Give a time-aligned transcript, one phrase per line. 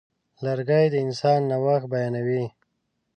[0.43, 2.43] لرګی د انسان نوښت بیانوي.